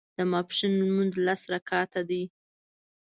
د 0.17 0.19
ماسپښين 0.31 0.71
لمونځ 0.81 1.13
لس 1.25 1.41
رکعته 1.53 2.01
دی 2.09 2.23